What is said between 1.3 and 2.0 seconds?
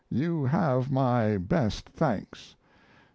best